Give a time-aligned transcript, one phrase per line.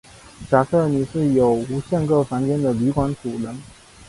[0.49, 3.55] 假设你是有无限个房间的旅馆主人。